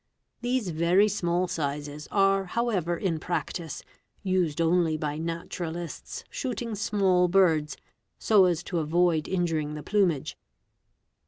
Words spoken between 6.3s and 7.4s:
shooting | small